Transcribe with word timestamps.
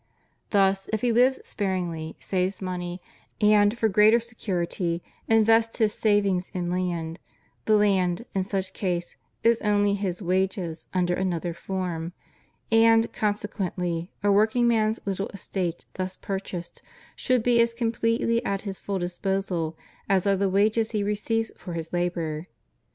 Thus, 0.49 0.89
if 0.91 1.01
he 1.01 1.11
lives 1.11 1.39
spar^ 1.43 1.79
ingly, 1.79 2.15
saves 2.19 2.59
money, 2.59 3.03
and, 3.39 3.77
for 3.77 3.87
greater 3.87 4.19
security, 4.19 5.03
invests 5.27 5.77
his 5.77 5.93
savings 5.93 6.49
in 6.55 6.71
land, 6.71 7.19
the 7.65 7.75
land, 7.75 8.25
in 8.33 8.41
such 8.41 8.73
case, 8.73 9.15
is 9.43 9.61
only 9.61 9.93
his 9.93 10.19
wages 10.19 10.87
under 10.91 11.13
another 11.13 11.53
form; 11.53 12.13
and, 12.71 13.13
consequently, 13.13 14.09
a 14.23 14.29
workingman'a 14.31 14.97
little 15.05 15.27
estate 15.35 15.85
thus 15.93 16.17
purchased 16.17 16.81
should 17.15 17.43
be 17.43 17.61
as 17.61 17.71
completely 17.75 18.43
at 18.43 18.61
his 18.63 18.79
full 18.79 18.97
disposal 18.97 19.77
as 20.09 20.25
are 20.25 20.35
the 20.35 20.49
wages 20.49 20.93
he 20.93 21.03
receives 21.03 21.51
for 21.57 21.73
his 21.73 21.93
labor. 21.93 22.47